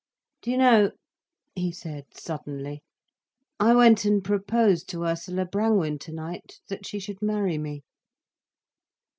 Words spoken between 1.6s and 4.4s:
said suddenly, "I went and